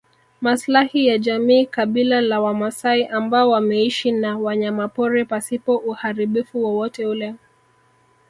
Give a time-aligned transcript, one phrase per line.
[0.41, 7.35] Maslahi ya jamii kabila la wamaasai ambao wameishi na wanyamapori pasipo uharibifu wowote ule